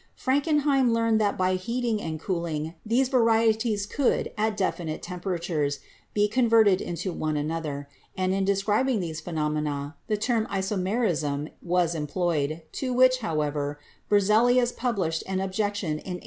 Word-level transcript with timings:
Frankenheim 0.15 0.91
learned 0.91 1.21
that 1.21 1.37
by 1.37 1.53
heating 1.53 2.01
and 2.01 2.19
cooling, 2.19 2.73
these 2.83 3.07
varieties 3.07 3.85
could 3.85 4.31
at 4.35 4.57
definite 4.57 5.03
temperatures 5.03 5.77
be 6.15 6.27
converted 6.27 6.81
into 6.81 7.13
one 7.13 7.37
another, 7.37 7.87
and 8.17 8.33
in 8.33 8.43
describing 8.43 8.99
these 8.99 9.21
phenomena 9.21 9.95
the 10.07 10.17
term 10.17 10.47
isomerism 10.47 11.51
was 11.61 11.93
employed, 11.93 12.63
to 12.71 12.91
which, 12.91 13.19
however, 13.19 13.79
Berzelius 14.09 14.71
published 14.75 15.23
an 15.27 15.39
objection 15.39 15.89
in 15.91 15.93
1841. 15.93 16.19